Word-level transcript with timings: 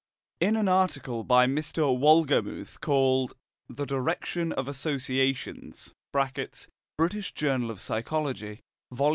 In 0.39 0.55
an 0.55 0.67
article 0.67 1.23
by 1.23 1.45
Mr. 1.45 1.83
Wohlgemuth, 1.95 2.81
called 2.81 3.35
"The 3.69 3.85
Direction 3.85 4.51
of 4.53 4.67
Associations" 4.67 5.93
("British 6.97 7.33
Journal 7.33 7.69
of 7.69 7.79
Psychology," 7.79 8.61
vol. 8.91 9.09